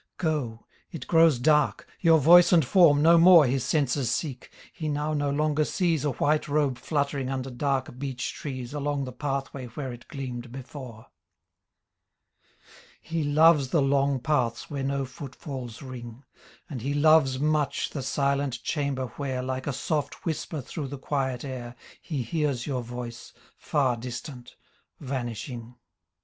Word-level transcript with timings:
Go! 0.17 0.65
It 0.89 1.05
grows 1.05 1.37
dark— 1.37 1.87
your 2.01 2.17
voice 2.17 2.51
and 2.51 2.65
form 2.65 3.03
no 3.03 3.19
more 3.19 3.45
His 3.45 3.63
senses 3.63 4.09
seek; 4.09 4.51
he 4.73 4.87
now 4.89 5.13
no 5.13 5.29
longer 5.29 5.63
sees 5.63 6.03
A 6.03 6.09
white 6.13 6.47
robe 6.47 6.79
fluttering 6.79 7.29
under 7.29 7.51
dark 7.51 7.99
beech 7.99 8.33
trees 8.33 8.73
Along 8.73 9.03
the 9.03 9.11
pathway 9.11 9.67
where 9.67 9.93
it 9.93 10.07
gleamed 10.07 10.51
before. 10.51 11.05
He 12.99 13.23
loves 13.23 13.67
the 13.69 13.83
long 13.83 14.19
paths 14.19 14.71
where 14.71 14.81
no 14.83 15.05
footfalls 15.05 15.83
ring. 15.83 16.23
And 16.67 16.81
he 16.81 16.95
loves 16.95 17.39
much 17.39 17.91
the 17.91 18.01
silent 18.01 18.63
chamber 18.63 19.11
where 19.17 19.43
Like 19.43 19.67
a 19.67 19.71
soft 19.73 20.25
whisper 20.25 20.61
through 20.61 20.87
the 20.87 20.97
quiet 20.97 21.45
air 21.45 21.75
He 22.01 22.23
hears 22.23 22.65
your 22.65 22.81
voice, 22.81 23.33
far 23.55 23.97
distant, 23.97 24.55
vanishing. 24.99 25.75